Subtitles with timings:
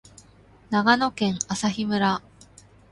[0.71, 2.23] 長野県朝日村